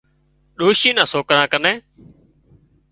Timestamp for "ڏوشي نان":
0.57-1.07